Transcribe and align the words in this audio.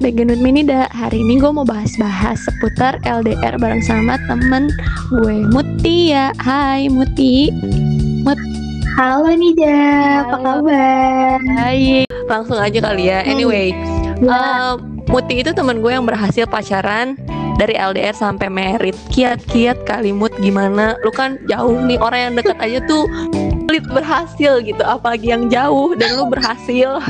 Background 0.00 0.32
with 0.32 0.40
Minida 0.40 0.88
Hari 0.96 1.20
ini 1.20 1.36
gue 1.36 1.52
mau 1.52 1.68
bahas-bahas 1.68 2.40
seputar 2.48 2.96
LDR 3.04 3.60
bareng 3.60 3.84
sama 3.84 4.16
temen 4.24 4.72
gue 5.12 5.44
Muti 5.52 6.16
ya. 6.16 6.32
Hai 6.40 6.88
Muti. 6.88 7.52
Halo 8.96 9.28
Nida, 9.28 10.24
apa 10.24 10.40
Halo. 10.40 10.64
kabar? 10.64 11.36
Hai. 11.52 12.08
Langsung 12.32 12.56
aja 12.56 12.80
kali 12.80 13.12
ya. 13.12 13.20
Anyway 13.28 13.76
Ya, 14.24 14.40
eh, 14.40 14.72
Muti 15.12 15.44
itu 15.44 15.52
temen 15.52 15.84
gue 15.84 15.92
yang 15.92 16.08
berhasil 16.08 16.48
pacaran 16.48 17.20
dari 17.60 17.76
LDR 17.76 18.16
sampai 18.16 18.48
merit. 18.48 18.96
Kiat-kiat 19.12 19.84
kali 19.84 20.16
Mut. 20.16 20.32
Gimana? 20.40 20.96
Lu 21.04 21.12
kan 21.12 21.36
jauh 21.44 21.76
nih 21.76 22.00
orang 22.00 22.32
yang 22.32 22.34
deket 22.40 22.56
aja 22.56 22.80
tuh 22.88 23.04
Sulit 23.68 23.84
berhasil 23.84 24.64
gitu. 24.64 24.80
Apalagi 24.80 25.28
yang 25.28 25.52
jauh 25.52 25.92
dan 25.92 26.16
lu 26.16 26.24
berhasil. 26.24 27.04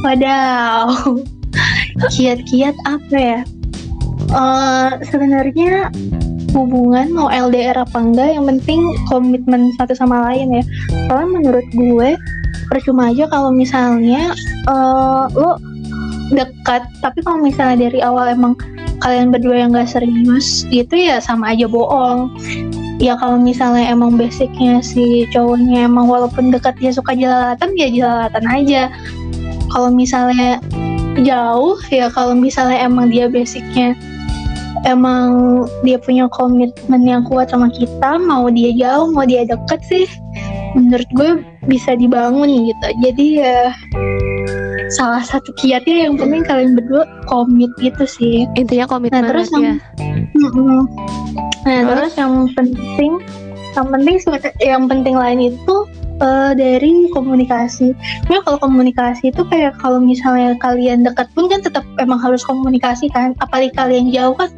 Wadaw. 0.00 1.20
Kiat-kiat 2.08 2.76
apa 2.88 3.16
ya? 3.16 3.40
Eh, 4.30 4.90
sebenarnya 5.10 5.92
hubungan 6.54 7.10
mau 7.14 7.28
LDR 7.30 7.78
apa 7.78 7.98
enggak, 7.98 8.34
yang 8.34 8.46
penting 8.46 8.80
komitmen 9.10 9.74
satu 9.76 9.92
sama 9.92 10.30
lain 10.30 10.62
ya. 10.62 10.64
Soalnya 11.10 11.28
menurut 11.28 11.66
gue 11.74 12.16
percuma 12.70 13.10
aja 13.10 13.26
kalau 13.28 13.50
misalnya 13.50 14.32
eh, 14.70 15.24
lo 15.34 15.58
dekat, 16.30 16.86
tapi 17.02 17.18
kalau 17.26 17.42
misalnya 17.42 17.90
dari 17.90 17.98
awal 18.00 18.30
emang 18.30 18.54
kalian 19.02 19.34
berdua 19.34 19.66
yang 19.66 19.74
gak 19.74 19.90
serius, 19.90 20.68
itu 20.70 20.94
ya 20.94 21.18
sama 21.18 21.56
aja 21.56 21.66
bohong. 21.66 22.30
Ya 23.00 23.16
kalau 23.16 23.40
misalnya 23.40 23.88
emang 23.88 24.20
basicnya 24.20 24.84
si 24.84 25.24
cowoknya 25.32 25.88
emang 25.88 26.04
walaupun 26.04 26.52
dekat 26.52 26.76
dia 26.78 26.92
suka 26.92 27.16
jelalatan, 27.16 27.72
ya 27.74 27.88
jelalatan 27.88 28.44
aja. 28.46 28.82
Kalau 29.72 29.88
misalnya 29.88 30.60
jauh, 31.22 31.76
ya 31.88 32.08
kalau 32.10 32.32
misalnya 32.32 32.80
emang 32.80 33.08
dia 33.12 33.28
basicnya 33.28 33.94
emang 34.88 35.28
dia 35.84 36.00
punya 36.00 36.24
komitmen 36.32 37.02
yang 37.04 37.22
kuat 37.28 37.52
sama 37.52 37.68
kita, 37.68 38.16
mau 38.16 38.48
dia 38.48 38.72
jauh, 38.72 39.12
mau 39.12 39.28
dia 39.28 39.44
deket 39.44 39.80
sih, 39.84 40.06
menurut 40.72 41.08
gue 41.12 41.30
bisa 41.68 41.92
dibangun 41.96 42.48
gitu. 42.64 42.86
Jadi 43.04 43.26
ya 43.44 43.76
salah 44.90 45.22
satu 45.22 45.52
kiatnya 45.60 46.08
yang 46.08 46.14
penting 46.18 46.42
kalian 46.42 46.72
berdua 46.74 47.04
komit 47.28 47.70
gitu 47.78 48.04
sih. 48.08 48.48
Intinya 48.56 48.88
komitmen 48.88 49.22
Nah, 49.22 49.28
terus 49.28 49.48
ya 49.54 49.76
yang- 49.76 49.80
Mm-mm. 50.34 50.88
Nah 51.68 51.84
Terus? 51.84 51.92
terus 51.92 52.12
yang 52.16 52.34
penting, 52.56 53.12
yang 53.76 53.86
penting 53.92 54.16
yang 54.64 54.82
penting 54.88 55.14
lain 55.14 55.52
itu 55.52 55.76
eh, 56.20 56.52
dari 56.54 57.08
komunikasi. 57.10 57.96
Nah 58.28 58.40
kalau 58.44 58.58
komunikasi 58.60 59.32
itu 59.32 59.42
kayak 59.48 59.76
kalau 59.80 59.98
misalnya 59.98 60.54
kalian 60.60 61.04
dekat 61.04 61.26
pun 61.32 61.48
kan 61.48 61.64
tetap 61.64 61.84
emang 61.98 62.20
harus 62.20 62.44
komunikasi 62.44 63.08
kan. 63.10 63.32
Apalagi 63.40 63.72
kalian 63.74 64.12
jauh 64.12 64.36
kan 64.36 64.52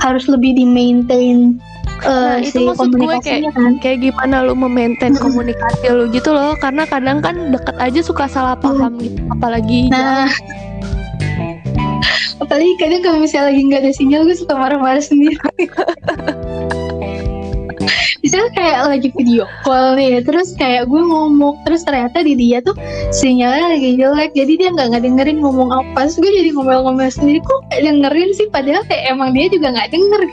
harus 0.00 0.28
lebih 0.28 0.56
di 0.56 0.64
maintain 0.64 1.60
Nah, 2.00 2.40
itu 2.40 2.56
si 2.56 2.64
maksud 2.64 2.96
gue 2.96 2.98
komunikasinya 3.04 3.52
kan. 3.52 3.76
kayak 3.84 4.00
gimana 4.00 4.40
lu 4.40 4.56
memaintain 4.56 5.12
komunikasi 5.24 5.84
lu 5.92 6.08
gitu 6.08 6.32
loh 6.32 6.56
karena 6.56 6.88
kadang 6.88 7.20
kan 7.20 7.52
deket 7.52 7.76
aja 7.76 8.00
suka 8.00 8.24
salah 8.24 8.56
paham 8.56 8.96
gitu 8.96 9.20
apalagi 9.28 9.92
Nah, 9.92 10.24
apalagi 12.42 12.72
kadang 12.80 13.04
kalau 13.04 13.18
misalnya 13.20 13.52
lagi 13.52 13.60
nggak 13.68 13.80
ada 13.84 13.92
sinyal, 13.92 14.24
gue 14.24 14.36
suka 14.36 14.56
marah-marah 14.56 15.04
sendiri. 15.04 15.36
Misalnya 18.30 18.54
kayak 18.54 18.80
lagi 18.94 19.08
video 19.18 19.42
call 19.66 19.98
nih, 19.98 20.22
terus 20.22 20.54
kayak 20.54 20.86
gue 20.86 21.02
ngomong, 21.02 21.66
terus 21.66 21.82
ternyata 21.82 22.22
di 22.22 22.38
dia 22.38 22.62
tuh 22.62 22.78
sinyalnya 23.10 23.74
lagi 23.74 23.98
jelek, 23.98 24.30
jadi 24.38 24.52
dia 24.54 24.68
nggak 24.70 24.88
ngedengerin 24.94 25.42
ngomong 25.42 25.74
apa, 25.74 26.06
terus 26.06 26.22
gue 26.22 26.30
jadi 26.30 26.54
ngomel-ngomel 26.54 27.10
sendiri, 27.10 27.42
kok 27.42 27.58
nggak 27.66 27.90
dengerin 27.90 28.30
sih, 28.30 28.46
padahal 28.46 28.86
kayak 28.86 29.10
emang 29.10 29.34
dia 29.34 29.50
juga 29.50 29.74
nggak 29.74 29.90
denger. 29.90 30.22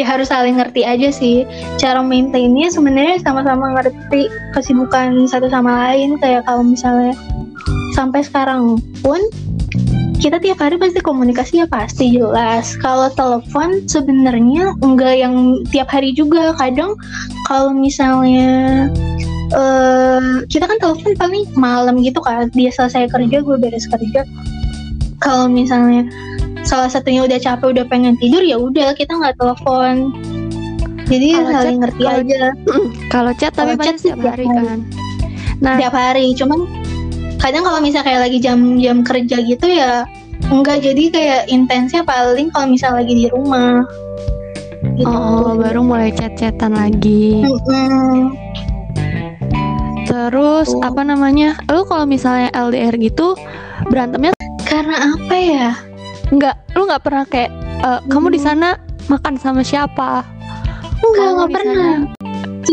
ya 0.00 0.04
harus 0.08 0.32
saling 0.32 0.56
ngerti 0.56 0.80
aja 0.80 1.12
sih. 1.12 1.44
Cara 1.76 2.00
maintainnya 2.00 2.72
sebenarnya 2.72 3.20
sama-sama 3.20 3.76
ngerti 3.76 4.32
kesibukan 4.56 5.28
satu 5.28 5.52
sama 5.52 5.92
lain. 5.92 6.16
Kayak 6.24 6.48
kalau 6.48 6.64
misalnya 6.64 7.12
sampai 7.92 8.24
sekarang 8.24 8.80
pun 9.04 9.20
kita 10.20 10.36
tiap 10.36 10.60
hari 10.60 10.76
pasti 10.76 11.00
komunikasi 11.00 11.64
ya 11.64 11.66
pasti 11.66 12.12
jelas. 12.12 12.76
Kalau 12.76 13.08
telepon 13.10 13.88
sebenarnya 13.88 14.76
enggak 14.78 15.16
yang 15.16 15.34
tiap 15.68 15.88
hari 15.88 16.12
juga. 16.12 16.52
Kadang 16.54 16.94
kalau 17.44 17.72
misalnya 17.72 18.86
eh 19.50 20.20
kita 20.46 20.68
kan 20.68 20.78
telepon 20.78 21.16
paling 21.16 21.44
malam 21.56 21.98
gitu 22.00 22.20
kan. 22.20 22.52
Dia 22.52 22.68
selesai 22.68 23.08
kerja 23.08 23.40
gue 23.40 23.56
beres 23.56 23.88
kerja. 23.88 24.28
Kalau 25.18 25.48
misalnya 25.48 26.04
salah 26.62 26.86
satunya 26.86 27.24
udah 27.24 27.40
capek 27.40 27.72
udah 27.72 27.84
pengen 27.88 28.14
tidur 28.20 28.44
ya 28.44 28.60
udah 28.60 28.92
kita 28.92 29.16
nggak 29.16 29.40
telepon. 29.40 30.12
Jadi 31.10 31.28
Kalau 31.34 31.50
saling 31.50 31.66
chat- 31.66 31.82
ngerti 31.82 32.02
kalau- 32.04 32.20
aja. 32.22 32.42
kalau 33.14 33.32
chat 33.34 33.52
tapi 33.56 33.74
chat 33.80 33.96
setiap 33.96 34.20
tiap 34.20 34.36
hari. 34.36 34.44
kan. 34.46 34.78
Nah 35.60 35.74
tiap 35.76 35.92
hari 35.92 36.32
cuman 36.32 36.60
kadang 37.40 37.64
kalau 37.64 37.80
misalnya 37.80 38.06
kayak 38.06 38.22
lagi 38.28 38.38
jam-jam 38.38 39.00
kerja 39.00 39.36
gitu 39.40 39.66
ya 39.66 40.04
enggak. 40.48 40.84
Jadi 40.84 41.12
kayak 41.12 41.42
intensnya 41.48 42.04
paling 42.04 42.52
kalau 42.52 42.68
misalnya 42.68 43.04
lagi 43.04 43.14
di 43.16 43.26
rumah. 43.32 43.84
Gitu. 44.80 45.12
oh 45.12 45.56
baru 45.60 45.84
mulai 45.84 46.12
chat-chatan 46.12 46.72
lagi. 46.72 47.44
Mm-mm. 47.44 48.32
terus 50.08 50.68
Tuh. 50.72 50.82
apa 50.84 51.04
namanya? 51.04 51.56
Lu 51.68 51.84
kalau 51.86 52.04
misalnya 52.04 52.50
LDR 52.52 52.96
gitu 52.96 53.36
berantemnya 53.88 54.32
karena 54.64 55.16
apa 55.16 55.36
ya? 55.36 55.68
Nggak 56.32 56.76
lu 56.76 56.88
nggak 56.88 57.02
pernah 57.04 57.24
kayak 57.28 57.52
eh, 57.84 58.00
kamu 58.08 58.34
di 58.34 58.40
sana 58.40 58.76
makan 59.08 59.36
sama 59.36 59.60
siapa? 59.64 60.24
Enggak 61.00 61.28
enggak 61.28 61.48
di 61.48 61.54
pernah 61.54 62.19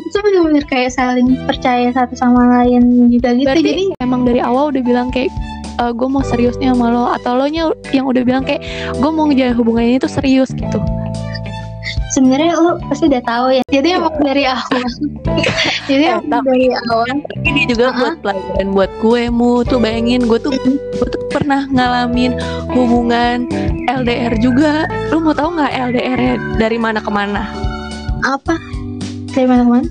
itu 0.07 0.17
benar-benar 0.23 0.65
kayak 0.65 0.89
saling 0.95 1.35
percaya 1.43 1.91
satu 1.91 2.15
sama 2.15 2.63
lain 2.63 3.11
juga 3.11 3.35
gitu. 3.35 3.47
Berarti 3.47 3.63
jadi 3.63 3.83
emang 3.99 4.23
dari 4.23 4.39
awal 4.39 4.71
udah 4.71 4.83
bilang 4.83 5.11
kayak 5.11 5.29
gue 5.77 6.07
mau 6.09 6.25
serius 6.25 6.57
nih 6.57 6.73
sama 6.73 6.89
lo 6.89 7.05
atau 7.13 7.37
lo 7.37 7.45
nya 7.45 7.69
yang 7.93 8.09
udah 8.09 8.23
bilang 8.25 8.41
kayak 8.41 8.65
gue 8.97 9.11
mau 9.13 9.29
ngejalin 9.29 9.53
hubungan 9.53 9.83
ini 9.85 9.97
tuh 10.01 10.09
serius 10.09 10.49
gitu. 10.55 10.79
Sebenarnya 12.17 12.57
lu 12.57 12.81
pasti 12.89 13.05
udah 13.05 13.21
tahu 13.21 13.47
ya. 13.53 13.63
Jadi 13.69 13.87
emang 13.93 14.15
dari 14.17 14.43
awal. 14.49 14.81
Jadi 15.91 16.03
Eh, 16.07 16.17
emang 16.17 16.41
dari 16.41 16.67
awal. 16.89 17.07
Ini 17.45 17.61
juga 17.69 17.93
Uh-uh. 17.93 17.99
buat 17.99 18.15
pelajaran 18.25 18.67
buat 18.73 18.91
gue 19.03 19.21
mu. 19.29 19.51
Tuh 19.61 19.77
bayangin 19.77 20.25
gue 20.25 20.39
tuh 20.41 20.51
gue 20.57 21.07
tuh 21.07 21.21
pernah 21.29 21.69
ngalamin 21.69 22.33
hubungan 22.73 23.45
LDR 23.85 24.33
juga. 24.41 24.89
Lu 25.13 25.21
mau 25.21 25.35
tahu 25.37 25.61
nggak 25.61 25.73
LDR 25.93 26.21
dari 26.57 26.77
mana 26.81 26.99
ke 27.03 27.11
mana? 27.13 27.53
Apa 28.25 28.57
dari 29.37 29.45
mana 29.45 29.61
ke 29.61 29.69
mana 29.69 29.89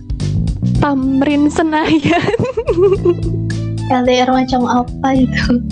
Tamrin 0.83 1.47
Senayan. 1.47 2.19
LDR 3.95 4.27
macam 4.35 4.67
apa 4.67 5.15
gitu? 5.15 5.63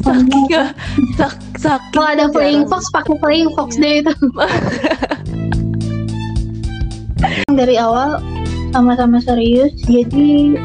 Saking 0.00 0.48
sak 1.20 1.36
saking 1.60 1.92
kalau 1.92 2.08
ada 2.08 2.32
playing 2.32 2.64
fox 2.64 2.88
pakai 2.88 3.20
playing 3.20 3.52
fox 3.52 3.76
deh 3.76 4.00
itu. 4.00 4.14
Dari 7.52 7.76
awal 7.76 8.24
sama-sama 8.72 9.20
serius 9.20 9.76
jadi 9.84 10.56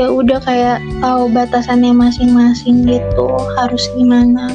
ya 0.00 0.08
udah 0.08 0.40
kayak 0.40 0.80
tahu 1.04 1.28
batasannya 1.28 1.92
masing-masing 1.92 2.88
gitu 2.88 3.28
harus 3.60 3.84
gimana 3.96 4.52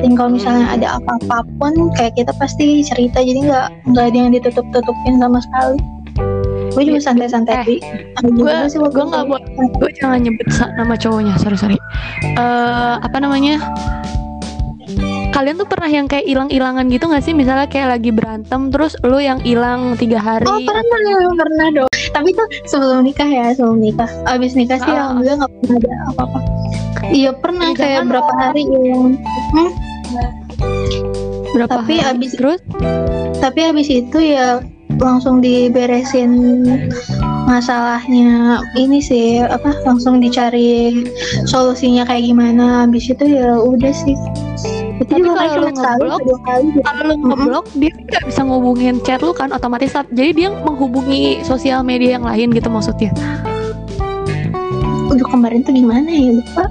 dan 0.00 0.10
kalau 0.16 0.30
misalnya 0.32 0.64
Hmm. 0.66 0.76
ada 0.80 0.86
apa-apa 1.00 1.44
pun 1.60 1.72
kayak 1.98 2.16
kita 2.16 2.32
pasti 2.40 2.80
cerita 2.84 3.20
jadi 3.20 3.40
nggak 3.46 3.66
nggak 3.92 4.04
ada 4.12 4.16
yang 4.16 4.32
ditutup-tutupin 4.32 5.20
sama 5.20 5.38
sekali. 5.42 5.78
Gue 6.70 6.86
juga 6.86 7.02
Iya, 7.02 7.06
santai-santai 7.10 7.82
eh, 7.82 8.30
gue 8.30 8.54
gue 8.70 9.04
nggak 9.10 9.24
buat 9.26 9.42
gue 9.58 9.90
jangan 9.98 10.22
nyebut 10.22 10.46
nama 10.78 10.94
cowoknya 10.94 11.34
sorry 11.42 11.58
sorry. 11.58 11.76
Eh 12.38 12.94
apa 13.02 13.18
namanya 13.18 13.58
kalian 15.40 15.56
tuh 15.56 15.64
pernah 15.64 15.88
yang 15.88 16.04
kayak 16.04 16.28
hilang-hilangan 16.28 16.84
gitu 16.92 17.08
gak 17.08 17.24
sih? 17.24 17.32
Misalnya 17.32 17.64
kayak 17.64 17.96
lagi 17.96 18.12
berantem 18.12 18.68
terus 18.68 18.92
lu 19.00 19.16
yang 19.16 19.40
hilang 19.40 19.96
tiga 19.96 20.20
hari. 20.20 20.44
Oh 20.44 20.60
pernah, 20.60 20.84
pernah 21.32 21.68
dong. 21.72 21.88
Tapi 22.12 22.28
tuh 22.30 22.44
sebelum 22.68 23.00
nikah 23.00 23.24
ya, 23.24 23.56
sebelum 23.56 23.80
nikah. 23.80 24.04
Abis 24.28 24.52
nikah 24.52 24.76
sih 24.76 24.92
Ah. 24.92 25.08
alhamdulillah 25.08 25.36
nggak 25.40 25.52
pernah 25.56 25.76
ada 25.80 25.92
apa-apa. 26.12 26.38
Iya 27.08 27.30
pernah 27.32 27.66
Ya, 27.66 27.74
kayak 27.74 27.88
jangan 27.96 28.06
berapa 28.06 28.32
hari 28.36 28.62
yang 28.68 29.04
berapa 31.50 31.72
Tapi 31.72 31.94
hari? 31.96 32.10
abis- 32.14 32.36
terus? 32.36 32.60
Tapi 33.40 33.60
habis 33.64 33.88
itu 33.88 34.18
ya 34.20 34.60
langsung 35.00 35.40
diberesin 35.40 36.36
masalahnya. 37.48 38.60
Ini 38.76 38.98
sih 39.00 39.40
apa 39.40 39.72
langsung 39.82 40.20
dicari 40.20 41.08
solusinya 41.44 42.04
kayak 42.04 42.28
gimana. 42.28 42.84
Habis 42.84 43.08
itu 43.08 43.24
ya 43.24 43.56
udah 43.56 43.94
sih 43.96 44.12
Tapi 45.00 45.16
juga 45.16 45.32
kalau 45.48 45.56
lu 45.64 45.72
ngeblok, 45.72 46.20
gitu. 46.20 46.80
kalau 46.84 47.02
lu 47.08 47.14
ngeblok 47.24 47.66
dia 47.80 47.92
nggak 47.96 48.24
bisa 48.28 48.40
ngehubungin 48.44 48.96
chat 49.00 49.20
lu 49.24 49.32
kan 49.32 49.48
otomatis 49.48 49.96
jadi 50.12 50.30
dia 50.36 50.48
menghubungi 50.52 51.40
sosial 51.40 51.80
media 51.80 52.20
yang 52.20 52.24
lain 52.28 52.52
gitu 52.52 52.68
maksudnya. 52.68 53.08
Udah 55.08 55.26
kemarin 55.32 55.64
tuh 55.64 55.72
gimana 55.72 56.04
ya? 56.04 56.36
Lupa. 56.36 56.64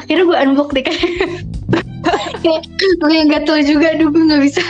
Akhirnya 0.00 0.24
gue 0.24 0.36
unblock 0.48 0.70
deh 0.72 0.84
kayak. 0.88 1.04
Kayak 2.40 2.62
gue 2.80 3.12
yang 3.12 3.28
gak 3.28 3.44
tahu 3.44 3.60
juga 3.60 3.92
aduh 3.92 4.08
gue 4.08 4.22
nggak 4.24 4.40
bisa. 4.40 4.64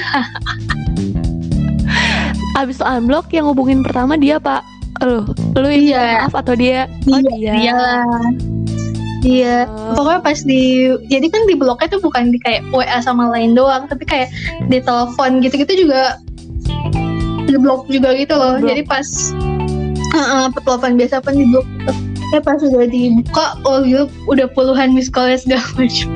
Abis 2.59 2.83
itu 2.83 2.85
unblock 2.85 3.31
yang 3.31 3.47
hubungin 3.47 3.87
pertama 3.87 4.19
dia 4.19 4.43
pak. 4.43 4.67
Lu 5.01 5.25
lu 5.55 5.69
yang 5.71 5.87
Iya. 5.95 6.05
maaf 6.27 6.35
atau 6.35 6.59
dia? 6.59 6.91
Oh 7.07 7.23
dia. 7.39 7.55
dia. 7.55 7.73
lah 7.73 8.50
Iya, 9.21 9.69
Oh. 9.69 10.01
pokoknya 10.01 10.21
pas 10.25 10.39
di 10.41 10.63
jadi 11.13 11.27
kan 11.29 11.45
di 11.45 11.53
bloknya 11.53 11.93
tuh 11.93 12.01
bukan 12.01 12.33
di 12.33 12.39
kayak 12.41 12.65
WA 12.73 12.99
sama 13.05 13.29
lain 13.29 13.53
doang, 13.53 13.85
tapi 13.85 14.09
kayak 14.09 14.33
di 14.73 14.81
telepon 14.81 15.45
gitu-gitu 15.45 15.85
juga 15.87 16.17
di 17.45 17.57
blok 17.61 17.85
juga 17.93 18.17
gitu 18.17 18.33
loh. 18.33 18.57
Blok. 18.57 18.69
Jadi 18.73 18.83
pas 18.89 19.07
uh, 20.17 20.49
telepon 20.55 20.97
biasa 20.97 21.21
pun 21.21 21.37
di 21.37 21.45
blok 21.49 21.67
gitu. 21.85 21.93
Ya 22.31 22.39
pas 22.41 22.63
udah 22.63 22.87
dibuka, 22.87 23.47
oh 23.67 23.83
iya 23.83 24.07
udah 24.31 24.47
puluhan 24.55 24.95
miss 24.95 25.11
call 25.11 25.29
segala 25.35 25.67
macam. 25.77 26.09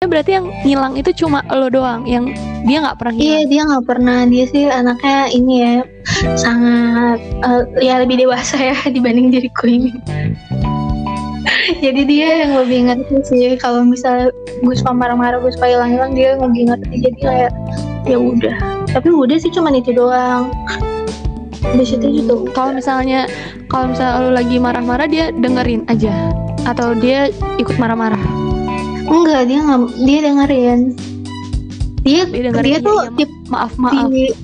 Eh, 0.00 0.08
berarti 0.08 0.32
yang 0.32 0.48
ngilang 0.64 0.96
itu 0.96 1.12
cuma 1.12 1.44
lo 1.52 1.68
doang 1.68 2.08
yang 2.08 2.32
dia 2.64 2.80
nggak 2.80 2.96
pernah 2.96 3.12
Iya 3.14 3.24
ngilang 3.44 3.48
dia 3.52 3.62
nggak 3.68 3.84
pernah 3.84 4.18
dia 4.24 4.44
sih 4.48 4.64
anaknya 4.64 5.18
ini 5.28 5.54
ya 5.60 5.74
sangat 6.40 7.20
eh, 7.20 7.62
ya 7.84 7.94
lebih 8.00 8.24
dewasa 8.24 8.56
ya 8.56 8.76
dibanding 8.96 9.28
diriku 9.28 9.68
ini. 9.68 9.92
Jadi 11.78 12.02
dia 12.02 12.28
yang 12.46 12.52
lebih 12.58 12.78
ngerti 12.90 13.14
sih. 13.22 13.54
Kalau 13.60 13.86
misalnya 13.86 14.34
gue 14.62 14.74
suka 14.74 14.90
marah-marah 14.90 15.38
gue 15.38 15.52
suka 15.54 15.70
hilang-hilang 15.70 16.12
dia 16.16 16.34
lebih 16.40 16.70
ngerti. 16.70 16.94
Jadi 17.06 17.18
kayak 17.22 17.52
ya 18.08 18.18
udah. 18.18 18.56
Tapi 18.90 19.08
udah 19.12 19.36
sih 19.38 19.52
cuman 19.54 19.78
itu 19.78 19.94
doang. 19.94 20.50
Di 21.60 21.84
situ 21.86 22.24
juga 22.24 22.50
kalau 22.50 22.74
misalnya 22.74 23.30
kalau 23.70 23.94
misalnya 23.94 24.14
lo 24.26 24.30
lagi 24.34 24.56
marah-marah 24.58 25.06
dia 25.06 25.30
dengerin 25.30 25.86
aja. 25.86 26.10
Atau 26.66 26.98
dia 26.98 27.30
ikut 27.60 27.76
marah-marah. 27.78 28.20
Enggak 29.06 29.46
dia 29.46 29.58
nggak 29.62 29.80
dia 30.02 30.18
dengerin. 30.26 30.80
Dia 32.00 32.22
dia 32.26 32.42
dengerin 32.48 32.64
dia 32.64 32.78
tuh 32.80 32.98
iya, 33.04 33.10
tip 33.20 33.30
maaf 33.52 33.72
maaf. 33.76 34.08
di- 34.08 34.34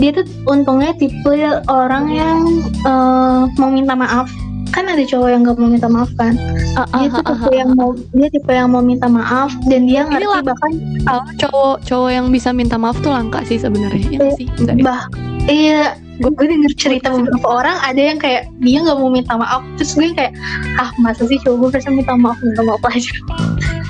dia 0.00 0.10
tuh 0.14 0.24
untungnya 0.48 0.96
tipe 0.96 1.34
orang 1.68 2.08
yang 2.08 2.38
eh, 2.86 3.40
mau 3.60 3.68
minta 3.68 3.92
maaf 3.92 4.30
kan 4.72 4.84
ada 4.86 5.02
cowok 5.04 5.28
yang 5.32 5.40
gak 5.46 5.56
mau 5.56 5.68
minta 5.68 5.88
maaf 5.88 6.10
kan? 6.16 6.34
Ah, 6.76 6.84
ah, 6.92 6.98
dia 7.04 7.08
tuh 7.10 7.22
ah, 7.24 7.28
tipe 7.34 7.50
ah, 7.50 7.56
yang 7.56 7.70
mau 7.74 7.90
dia 7.94 8.28
tipe 8.28 8.52
yang 8.52 8.68
mau 8.70 8.82
minta 8.84 9.06
maaf 9.08 9.50
dan 9.66 9.88
dia 9.88 10.04
ngerti 10.06 10.26
lah. 10.28 10.42
bahkan 10.44 10.72
Kalau 11.04 11.22
cowok 11.40 11.76
cowok 11.84 12.10
yang 12.12 12.26
bisa 12.28 12.48
minta 12.52 12.76
maaf 12.76 12.96
tuh 13.00 13.12
langka 13.12 13.40
sih 13.48 13.58
sebenarnya 13.58 14.06
ya 14.08 14.30
sih? 14.36 14.46
Enggak 14.60 14.76
ya? 14.78 14.84
bah 14.84 15.02
iya. 15.48 15.82
Gue 16.18 16.34
gue 16.34 16.50
denger 16.50 16.74
cerita 16.74 17.14
beberapa 17.14 17.46
orang 17.46 17.78
ada 17.86 18.02
yang 18.02 18.18
kayak 18.18 18.50
dia 18.58 18.82
nggak 18.82 18.98
mau 18.98 19.06
minta 19.06 19.38
maaf. 19.38 19.62
Terus 19.78 19.94
gue 19.94 20.10
kayak 20.18 20.34
ah 20.82 20.90
masa 20.98 21.24
sih 21.30 21.38
cowok 21.46 21.56
gue 21.70 21.78
bisa 21.78 21.94
minta 21.94 22.18
maaf? 22.18 22.38
Minta 22.42 22.62
maaf 22.66 22.82
aja 22.90 23.12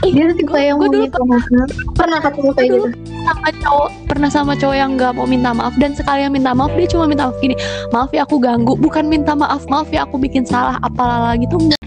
dia 0.07 0.25
tuh 0.31 0.37
tipe 0.39 0.59
yang 0.59 0.79
mau 0.79 0.89
dulu 0.89 1.05
minta 1.07 1.21
maaf. 1.27 1.47
Pernah 1.99 2.19
ketemu 2.23 2.51
kayak 2.55 2.69
gitu? 2.71 2.89
sama 3.29 3.51
cowok 3.61 3.89
pernah 4.09 4.31
sama 4.33 4.53
cowok 4.57 4.77
yang 4.79 4.91
nggak 4.97 5.13
mau 5.19 5.27
minta 5.29 5.51
maaf. 5.53 5.75
Dan 5.77 5.93
sekali 5.93 6.25
yang 6.25 6.33
minta 6.33 6.55
maaf 6.55 6.73
dia 6.79 6.89
cuma 6.89 7.05
minta 7.05 7.29
maaf 7.29 7.39
gini 7.43 7.57
maaf 7.91 8.11
ya 8.15 8.23
aku 8.25 8.39
ganggu. 8.39 8.79
Bukan 8.79 9.11
minta 9.11 9.35
maaf 9.35 9.67
maaf 9.67 9.91
ya 9.91 10.07
aku 10.07 10.17
bikin 10.17 10.47
salah 10.47 10.79
apalah 10.81 11.35
gitu 11.37 11.59
enggak 11.59 11.79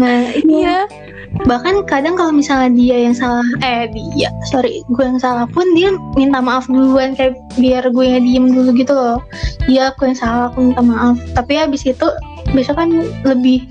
nah 0.00 0.32
iya 0.32 0.40
iya. 0.48 0.76
bahkan 1.44 1.84
kadang 1.84 2.16
kalau 2.16 2.32
misalnya 2.32 2.72
dia 2.72 2.96
yang 3.04 3.12
salah 3.12 3.44
eh 3.60 3.84
dia 3.92 4.32
sorry 4.48 4.80
gue 4.88 5.04
yang 5.04 5.20
salah 5.20 5.44
pun 5.44 5.68
dia 5.76 5.92
minta 6.16 6.40
maaf 6.40 6.64
duluan 6.66 7.12
kayak 7.12 7.36
biar 7.60 7.84
gue 7.92 8.06
yang 8.08 8.24
diem 8.24 8.46
dulu 8.48 8.70
gitu 8.72 8.96
loh. 8.96 9.20
Iya 9.68 9.92
aku 9.92 10.08
yang 10.08 10.18
salah 10.18 10.48
aku 10.48 10.72
minta 10.72 10.80
maaf. 10.80 11.20
Tapi 11.36 11.52
habis 11.60 11.84
itu 11.84 12.08
besok 12.56 12.80
kan 12.80 12.90
lebih 13.28 13.68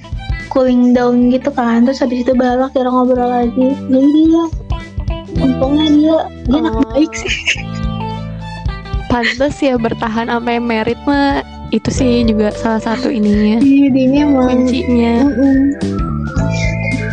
cooling 0.50 0.92
down 0.92 1.30
gitu 1.30 1.50
kan 1.54 1.86
terus 1.86 2.01
habis 2.01 2.25
itu 2.25 2.34
baru 2.34 2.68
kita 2.74 2.90
ngobrol 2.90 3.30
lagi 3.30 3.78
jadi 3.88 4.10
dia 4.10 4.44
untungnya 5.40 5.88
dia 5.94 6.18
dia 6.50 6.57
anak 6.60 6.74
Oh. 6.75 6.84
baik 6.94 7.12
sih 7.13 7.34
pantas 9.10 9.57
ya 9.57 9.74
bertahan 9.78 10.30
sampai 10.30 10.62
merit 10.62 11.00
mah 11.06 11.42
itu 11.69 11.90
sih 11.90 12.25
juga 12.25 12.50
salah 12.54 12.81
satu 12.81 13.10
ininya 13.10 13.62
iya 13.62 13.88
dia 13.94 14.25
kuncinya 14.25 15.13
Mm-mm. 15.25 15.57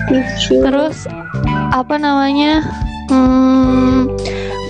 Lucu. 0.06 0.55
terus 0.62 1.05
apa 1.75 1.99
namanya 1.99 2.62
hmm, 3.11 4.12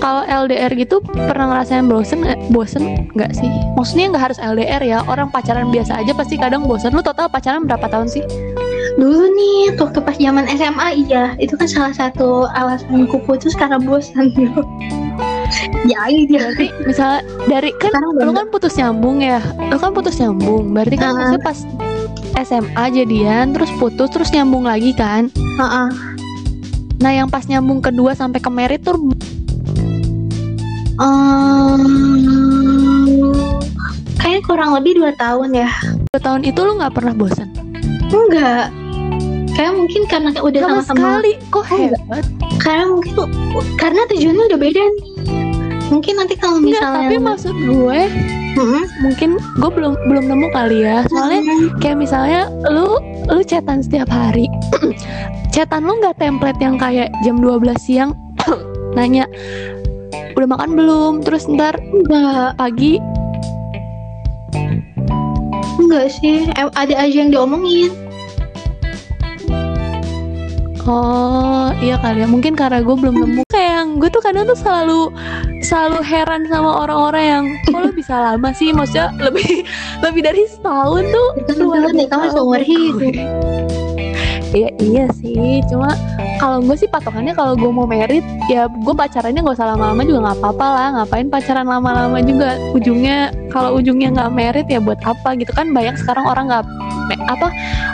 kalau 0.07 0.23
LDR 0.47 0.71
gitu 0.79 1.03
pernah 1.03 1.51
ngerasain 1.51 1.91
bosen 1.91 2.23
nggak? 2.23 2.39
bosen 2.55 3.11
nggak 3.19 3.35
sih? 3.35 3.51
Maksudnya 3.75 4.15
nggak 4.15 4.25
harus 4.31 4.39
LDR 4.39 4.79
ya 4.87 5.03
orang 5.11 5.35
pacaran 5.35 5.75
biasa 5.75 5.99
aja 5.99 6.15
pasti 6.15 6.39
kadang 6.39 6.63
bosen. 6.63 6.95
Lu 6.95 7.03
total 7.03 7.27
pacaran 7.27 7.67
berapa 7.67 7.91
tahun 7.91 8.07
sih? 8.07 8.23
Dulu 9.03 9.27
nih 9.35 9.75
waktu 9.75 9.99
pas 9.99 10.15
zaman 10.15 10.47
SMA 10.55 11.11
iya. 11.11 11.35
Itu 11.43 11.59
kan 11.59 11.67
salah 11.67 11.91
satu 11.91 12.47
alasanku 12.55 13.19
putus 13.27 13.59
karena 13.59 13.83
bosan 13.83 14.31
dulu 14.31 14.63
ya 15.91 16.07
iya 16.07 16.55
berarti 16.55 16.67
misalnya 16.87 17.21
dari 17.51 17.71
kan 17.83 17.91
Sekarang 17.91 18.11
lu 18.23 18.31
kan 18.31 18.47
putus 18.55 18.75
nyambung 18.79 19.19
ya? 19.27 19.43
Lu 19.59 19.77
kan 19.83 19.91
putus 19.91 20.23
nyambung. 20.23 20.71
Berarti 20.71 20.95
kan 20.95 21.19
maksudnya 21.19 21.43
pas 21.43 21.59
SMA 22.47 22.85
jadian 22.95 23.59
terus 23.59 23.75
putus 23.83 24.07
terus 24.15 24.31
nyambung 24.31 24.71
lagi 24.71 24.95
kan? 24.95 25.35
Heeh. 25.35 25.89
nah 26.97 27.13
yang 27.13 27.29
pas 27.29 27.45
nyambung 27.45 27.85
kedua 27.85 28.17
sampai 28.17 28.41
ke 28.41 28.49
merit 28.49 28.81
tuh 28.81 28.97
Ehm, 30.97 31.85
kayaknya 34.17 34.43
kurang 34.45 34.71
lebih 34.73 34.97
dua 34.97 35.13
tahun 35.17 35.53
ya. 35.53 35.69
Dua 36.13 36.21
tahun 36.21 36.43
itu 36.45 36.57
lu 36.61 36.81
nggak 36.81 36.95
pernah 36.97 37.13
bosan? 37.13 37.53
Enggak. 38.09 38.73
Kayak 39.57 39.73
mungkin 39.73 40.03
karena 40.09 40.29
kayak 40.33 40.45
udah 40.45 40.61
sama 40.61 40.73
sama-sama 40.85 40.97
sekali. 41.01 41.33
Kok 41.49 41.65
Enggak. 41.69 42.01
hebat? 42.01 42.25
Karena 42.57 42.85
mungkin 42.89 43.13
karena 43.77 44.01
tujuannya 44.09 44.45
udah 44.53 44.59
beda 44.61 44.83
nih. 44.83 45.05
Mungkin 45.87 46.15
nanti 46.19 46.35
kalau 46.35 46.59
Enggak, 46.59 46.81
misalnya 46.83 47.09
tapi 47.09 47.17
maksud 47.21 47.55
gue 47.55 48.01
Mm-mm. 48.57 48.83
mungkin 49.05 49.31
gue 49.37 49.71
belum 49.71 49.93
belum 50.09 50.25
nemu 50.33 50.49
kali 50.51 50.79
ya. 50.83 51.05
Soalnya 51.13 51.41
Mm-mm. 51.45 51.77
kayak 51.79 52.01
misalnya 52.01 52.49
lu 52.73 52.97
lu 53.29 53.41
chatan 53.45 53.85
setiap 53.85 54.09
hari. 54.09 54.49
Chatan 55.55 55.89
lu 55.89 55.97
nggak 56.01 56.21
template 56.21 56.61
yang 56.61 56.77
kayak 56.77 57.09
jam 57.25 57.41
12 57.41 57.65
siang 57.81 58.13
nanya 58.97 59.25
udah 60.37 60.49
makan 60.53 60.71
belum? 60.77 61.13
Terus 61.25 61.49
ntar? 61.49 61.81
Enggak 61.81 62.61
pagi. 62.61 63.01
Enggak 65.81 66.13
sih 66.13 66.45
Em- 66.53 66.75
ada 66.77 66.95
aja 66.95 67.17
yang 67.25 67.33
diomongin. 67.33 67.93
Oh 70.87 71.73
iya 71.83 71.99
kali 71.99 72.23
ya. 72.23 72.29
Mungkin 72.31 72.55
karena 72.55 72.85
gue 72.85 72.95
belum 72.95 73.17
nemu. 73.17 73.43
Kayak 73.51 73.73
yang 73.83 73.89
gue 73.99 74.07
tuh 74.13 74.23
kadang 74.23 74.47
tuh 74.47 74.55
selalu 74.55 75.11
selalu 75.65 75.99
heran 76.05 76.47
sama 76.47 76.87
orang-orang 76.87 77.25
yang 77.27 77.45
kok 77.67 77.81
lu 77.83 77.91
bisa 77.91 78.15
lama 78.15 78.55
sih? 78.55 78.71
Maksudnya 78.71 79.11
lebih 79.19 79.67
lebih 80.05 80.21
dari 80.23 80.47
setahun 80.47 81.03
tuh 81.11 81.29
Itu 81.43 81.53
kan 81.59 81.67
kamu 81.67 82.07
biasa 82.07 82.27
seumur 82.31 82.63
hidup 82.63 83.01
Iya 84.55 84.71
iya 84.79 85.05
sih, 85.19 85.63
cuma 85.67 85.95
kalau 86.39 86.63
gue 86.63 86.77
sih 86.79 86.87
patokannya 86.87 87.35
kalau 87.35 87.59
gue 87.59 87.71
mau 87.71 87.89
merit 87.89 88.23
ya 88.47 88.71
gue 88.71 88.95
pacarannya 88.95 89.43
gak 89.43 89.57
usah 89.59 89.75
lama-lama 89.75 90.03
juga 90.07 90.19
nggak 90.31 90.39
apa-apa 90.39 90.67
lah. 90.67 90.87
Ngapain 91.01 91.29
pacaran 91.33 91.67
lama-lama 91.67 92.19
juga? 92.23 92.55
Ujungnya 92.77 93.35
kalau 93.51 93.79
ujungnya 93.79 94.15
nggak 94.15 94.31
merit 94.33 94.67
ya 94.71 94.79
buat 94.79 95.01
apa 95.03 95.35
gitu 95.41 95.51
kan? 95.51 95.75
Banyak 95.75 95.99
sekarang 95.99 96.25
orang 96.29 96.47
nggak 96.51 96.65
apa 97.27 97.49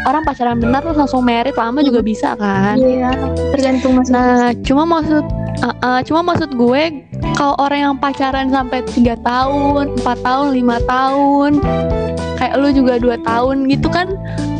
orang 0.09 0.23
pacaran 0.25 0.56
benar 0.56 0.80
terus 0.80 0.97
langsung 0.97 1.21
merit 1.25 1.52
lama 1.52 1.85
juga 1.85 2.00
bisa 2.00 2.32
kan. 2.37 2.80
iya 2.80 3.12
tergantung 3.52 4.00
mas 4.00 4.09
Nah 4.09 4.56
cuma 4.64 4.88
maksud 4.88 5.25
uh, 5.62 5.76
uh, 5.81 6.00
cuma 6.02 6.21
maksud 6.26 6.52
gue 6.59 7.07
kalau 7.38 7.54
orang 7.62 7.81
yang 7.90 7.97
pacaran 7.97 8.50
sampai 8.50 8.85
tiga 8.92 9.14
tahun, 9.23 9.97
empat 10.02 10.19
tahun, 10.21 10.49
lima 10.52 10.76
tahun, 10.85 11.62
kayak 12.37 12.54
lu 12.59 12.69
juga 12.75 12.99
dua 12.99 13.16
tahun 13.23 13.71
gitu 13.71 13.88
kan 13.88 14.11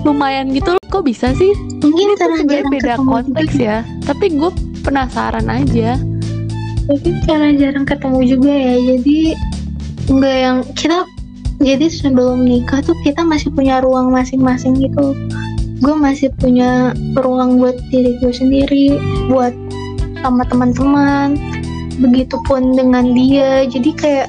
lumayan 0.07 0.55
gitu. 0.55 0.79
Kok 0.89 1.05
bisa 1.05 1.35
sih? 1.35 1.53
Mungkin 1.83 2.15
tuh 2.15 2.19
karena 2.21 2.37
sebenarnya 2.39 2.67
beda 2.71 2.95
konteks 3.03 3.55
juga. 3.59 3.65
ya. 3.67 3.79
Tapi 4.07 4.25
gue 4.39 4.51
penasaran 4.87 5.47
aja. 5.51 5.99
Mungkin 6.91 7.15
karena 7.27 7.49
jarang 7.57 7.87
ketemu 7.87 8.21
juga 8.27 8.53
ya 8.53 8.75
jadi 8.95 9.19
enggak 10.11 10.37
yang 10.37 10.59
kita 10.75 10.99
jadi 11.63 11.87
sebelum 11.87 12.43
nikah 12.43 12.83
tuh 12.83 12.99
kita 13.07 13.23
masih 13.23 13.55
punya 13.55 13.79
ruang 13.79 14.11
masing-masing 14.11 14.75
gitu. 14.83 15.15
Gue 15.83 15.95
masih 15.99 16.31
punya 16.39 16.95
ruang 17.19 17.59
buat 17.59 17.79
diri 17.91 18.19
gue 18.19 18.33
sendiri 18.35 18.87
buat 19.31 19.55
sama 20.23 20.47
teman-teman. 20.47 21.37
Begitupun 22.01 22.73
dengan 22.79 23.13
dia. 23.13 23.69
Jadi 23.69 23.91
kayak 23.93 24.29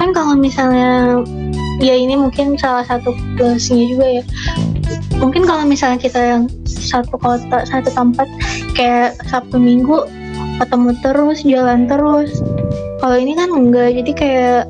kan 0.00 0.10
kalau 0.10 0.34
misalnya 0.34 1.22
ya 1.78 1.94
ini 1.94 2.18
mungkin 2.18 2.58
salah 2.58 2.82
satu 2.82 3.14
plusnya 3.38 3.84
juga 3.86 4.06
ya. 4.20 4.24
Mungkin 5.22 5.46
kalau 5.46 5.62
misalnya 5.62 6.02
kita 6.02 6.20
yang 6.20 6.42
satu 6.66 7.16
kota 7.16 7.64
satu 7.64 7.88
tempat 7.94 8.26
kayak 8.74 9.14
sabtu 9.30 9.56
minggu 9.56 10.04
ketemu 10.58 10.90
terus 11.02 11.38
jalan 11.46 11.86
terus. 11.86 12.42
Kalau 12.98 13.16
ini 13.18 13.32
kan 13.38 13.50
enggak. 13.50 13.94
Jadi 13.94 14.10
kayak 14.14 14.62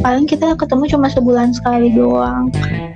paling 0.00 0.24
kita 0.24 0.56
ketemu 0.56 0.84
cuma 0.90 1.06
sebulan 1.12 1.52
sekali 1.52 1.92
doang. 1.92 2.48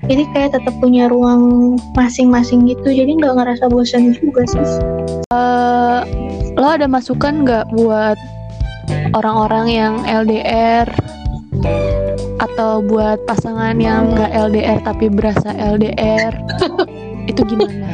Jadi 0.05 0.29
kayak 0.37 0.51
tetap 0.61 0.75
punya 0.85 1.09
ruang 1.09 1.75
masing-masing 1.97 2.69
gitu. 2.69 2.93
Jadi 2.93 3.17
nggak 3.21 3.35
ngerasa 3.41 3.65
bosan 3.73 4.13
juga 4.17 4.45
sih. 4.49 4.67
Eh, 5.33 6.01
lo 6.55 6.67
ada 6.71 6.87
masukan 6.87 7.43
nggak 7.43 7.67
buat 7.75 8.19
orang-orang 9.15 9.67
yang 9.71 9.95
LDR 10.07 10.87
atau 12.43 12.83
buat 12.85 13.19
pasangan 13.27 13.79
yang 13.79 14.13
nggak 14.15 14.31
LDR 14.31 14.79
tapi 14.85 15.11
berasa 15.11 15.51
LDR 15.55 16.35
itu 17.31 17.41
gimana? 17.49 17.89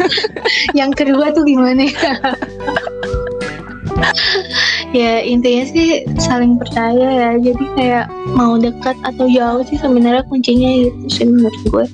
yang 0.78 0.90
kedua 0.92 1.32
tuh 1.32 1.44
gimana? 1.44 1.84
Ya 1.86 2.14
ya 4.96 5.12
intinya 5.24 5.64
sih 5.68 5.88
saling 6.16 6.56
percaya 6.56 7.06
ya. 7.06 7.30
Jadi 7.40 7.64
kayak 7.76 8.06
mau 8.32 8.56
dekat 8.56 8.96
atau 9.04 9.28
jauh 9.28 9.62
sih 9.68 9.76
sebenarnya 9.76 10.24
kuncinya 10.28 10.70
gitu 10.88 11.06
sih 11.12 11.26
menurut 11.28 11.60
gue. 11.68 11.86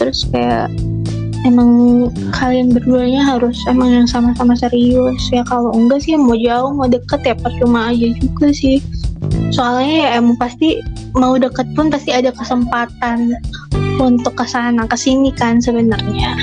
Terus 0.00 0.26
kayak 0.32 0.72
emang 1.48 2.10
kalian 2.36 2.72
berduanya 2.72 3.24
harus 3.24 3.56
emang 3.68 3.92
yang 3.92 4.08
sama-sama 4.08 4.52
serius 4.56 5.20
ya. 5.32 5.44
Kalau 5.48 5.72
enggak 5.72 6.04
sih 6.04 6.16
mau 6.16 6.36
jauh 6.36 6.72
mau 6.74 6.88
deket 6.88 7.20
ya 7.24 7.34
percuma 7.36 7.92
aja 7.92 8.08
juga 8.20 8.52
sih. 8.52 8.82
Soalnya 9.52 9.96
ya 10.06 10.08
emang 10.20 10.36
pasti 10.40 10.80
mau 11.16 11.36
deket 11.36 11.66
pun 11.76 11.88
pasti 11.88 12.12
ada 12.12 12.32
kesempatan 12.32 13.36
untuk 14.00 14.32
ke 14.36 14.46
sana 14.48 14.88
ke 14.88 14.96
sini 14.96 15.32
kan 15.32 15.60
sebenarnya. 15.60 16.36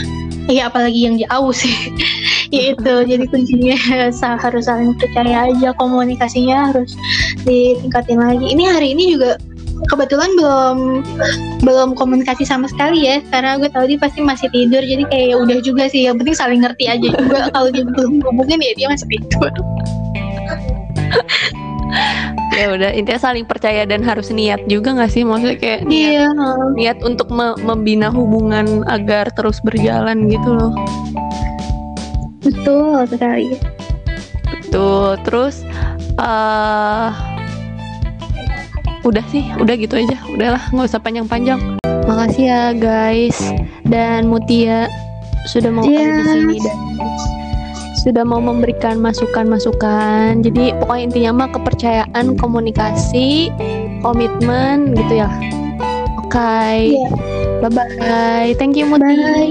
Ya 0.48 0.72
apalagi 0.72 1.08
yang 1.10 1.18
jauh 1.22 1.54
sih. 1.54 1.75
Ya 2.48 2.72
itu 2.72 2.94
jadi 3.04 3.27
kuncinya 3.27 3.75
harus 4.39 4.63
saling 4.63 4.96
percaya 4.96 5.51
aja. 5.51 5.75
Komunikasinya 5.75 6.72
harus 6.72 6.96
ditingkatin 7.44 8.24
lagi. 8.24 8.56
Ini 8.56 8.63
hari 8.72 8.96
ini 8.96 9.20
juga 9.20 9.36
kebetulan 9.86 10.29
belum 10.36 10.77
belum 11.62 11.89
komunikasi 11.93 12.43
sama 12.43 12.65
sekali 12.69 13.05
ya. 13.05 13.22
Karena 13.29 13.62
gue 13.62 13.69
tahu 13.69 13.86
dia 13.89 14.00
pasti 14.01 14.19
masih 14.25 14.50
tidur 14.50 14.81
jadi 14.81 15.03
kayak 15.10 15.25
ya 15.31 15.36
udah 15.38 15.57
juga 15.62 15.84
sih. 15.88 16.10
Yang 16.10 16.24
penting 16.24 16.36
saling 16.36 16.60
ngerti 16.65 16.86
aja. 16.89 17.10
Juga 17.13 17.39
kalau 17.53 17.69
dia 17.69 17.86
belum 17.86 18.25
hubungin 18.25 18.60
ya 18.62 18.74
dia 18.77 18.88
masih 18.89 19.07
tidur. 19.10 19.51
Ya 22.57 22.74
udah 22.74 22.89
intinya 22.89 23.22
saling 23.22 23.46
percaya 23.46 23.86
dan 23.86 24.01
harus 24.01 24.34
niat 24.34 24.65
juga 24.65 24.98
nggak 24.98 25.13
sih? 25.13 25.22
Maksudnya 25.22 25.57
kayak 25.62 25.81
niat, 25.86 26.10
iya. 26.10 26.27
niat 26.74 26.98
untuk 27.05 27.29
me- 27.29 27.57
membina 27.62 28.10
hubungan 28.10 28.81
agar 28.89 29.29
terus 29.38 29.62
berjalan 29.62 30.25
gitu 30.25 30.50
loh. 30.57 30.74
Betul 32.41 33.05
sekali. 33.05 33.62
Tuh, 34.74 35.15
terus 35.22 35.62
eh 36.17 37.37
udah 39.07 39.25
sih, 39.31 39.43
udah 39.55 39.75
gitu 39.79 39.95
aja. 39.95 40.17
Udahlah, 40.27 40.63
nggak 40.69 40.87
usah 40.87 40.99
panjang-panjang. 40.99 41.59
Makasih 42.07 42.43
ya 42.47 42.63
guys 42.71 43.35
dan 43.83 44.27
Mutia 44.27 44.87
sudah 45.47 45.71
mau 45.71 45.83
ada 45.83 45.91
di 45.91 45.99
Yes. 45.99 46.27
sini 46.27 46.57
dan 46.59 46.77
sudah 48.03 48.23
mau 48.23 48.39
memberikan 48.39 48.99
masukan-masukan. 48.99 50.39
Jadi 50.39 50.71
pokoknya 50.79 51.03
intinya 51.03 51.31
mah 51.43 51.49
kepercayaan, 51.51 52.39
komunikasi, 52.39 53.51
komitmen 53.99 54.95
gitu 54.95 55.23
ya. 55.23 55.29
Oke. 56.23 56.95
Iya. 56.95 57.07
Bye 57.57 57.71
bye. 57.73 58.49
Thank 58.55 58.77
you 58.79 58.87
Muti. 58.87 59.03
bye 59.03 59.47